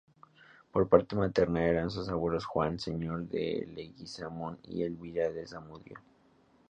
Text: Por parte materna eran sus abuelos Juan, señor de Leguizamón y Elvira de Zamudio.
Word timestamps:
Por 0.71 0.89
parte 0.89 1.15
materna 1.15 1.63
eran 1.63 1.91
sus 1.91 2.09
abuelos 2.09 2.43
Juan, 2.47 2.79
señor 2.79 3.27
de 3.29 3.69
Leguizamón 3.71 4.57
y 4.63 4.81
Elvira 4.81 5.29
de 5.29 5.45
Zamudio. 5.45 5.99